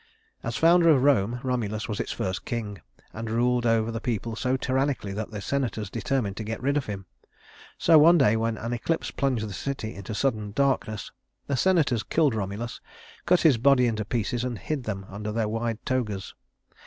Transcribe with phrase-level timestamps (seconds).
[0.41, 2.81] As founder of Rome, Romulus was its first king,
[3.13, 6.87] and ruled over the people so tyrannically that the senators determined to get rid of
[6.87, 7.05] him.
[7.77, 11.11] So one day when an eclipse plunged the city into sudden darkness,
[11.45, 12.81] the senators killed Romulus,
[13.27, 16.33] cut his body into pieces, and hid them under their wide togas.